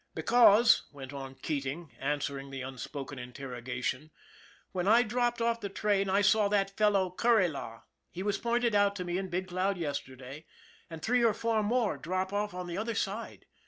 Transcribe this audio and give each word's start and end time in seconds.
"Because," 0.15 0.87
went 0.91 1.13
on 1.13 1.35
Keating, 1.35 1.91
answering 1.99 2.49
the 2.49 2.63
un 2.63 2.79
spoken 2.79 3.19
interrogation," 3.19 4.09
when 4.71 4.87
I 4.87 5.03
dropped 5.03 5.43
off 5.43 5.61
the 5.61 5.69
train 5.69 6.09
I 6.09 6.21
saw 6.21 6.47
that 6.47 6.75
fellow 6.75 7.11
Kuryla 7.15 7.83
he 8.09 8.23
was 8.23 8.39
pointed 8.39 8.73
out 8.73 8.95
to 8.95 9.03
me 9.05 9.19
in 9.19 9.29
Big 9.29 9.49
Cloud 9.49 9.77
yesterday 9.77 10.47
and 10.89 11.03
three 11.03 11.23
or 11.23 11.35
four 11.35 11.61
more 11.61 11.97
drop 11.97 12.33
off 12.33 12.51
on 12.51 12.65
the 12.65 12.79
other 12.79 12.95
side. 12.95 13.45